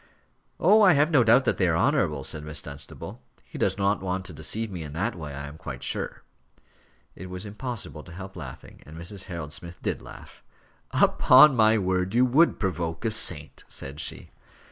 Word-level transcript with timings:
"Oh! 0.59 0.81
I 0.81 0.93
have 0.93 1.11
no 1.11 1.23
doubt 1.23 1.45
that 1.45 1.59
they 1.59 1.67
are 1.67 1.77
honourable," 1.77 2.23
said 2.23 2.43
Miss 2.43 2.59
Dunstable. 2.63 3.21
"He 3.43 3.59
does 3.59 3.77
not 3.77 4.01
want 4.01 4.25
to 4.25 4.33
deceive 4.33 4.71
me 4.71 4.81
in 4.81 4.93
that 4.93 5.13
way, 5.13 5.31
I 5.31 5.45
am 5.47 5.59
quite 5.59 5.83
sure." 5.83 6.23
It 7.15 7.29
was 7.29 7.45
impossible 7.45 8.01
to 8.05 8.11
help 8.11 8.35
laughing, 8.35 8.81
and 8.87 8.97
Mrs. 8.97 9.25
Harold 9.25 9.53
Smith 9.53 9.79
did 9.83 10.01
laugh. 10.01 10.41
"Upon 10.89 11.55
my 11.55 11.77
word, 11.77 12.15
you 12.15 12.25
would 12.25 12.59
provoke 12.59 13.05
a 13.05 13.11
saint," 13.11 13.63
said 13.69 13.99
she. 13.99 14.31